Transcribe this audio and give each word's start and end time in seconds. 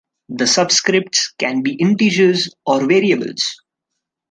The 0.29 0.45
subscripts 0.45 1.33
can 1.37 1.61
be 1.61 1.73
integers 1.73 2.49
or 2.65 2.87
variables. 2.87 3.43